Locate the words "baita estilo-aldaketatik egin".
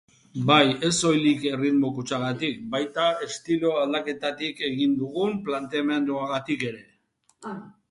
2.77-4.97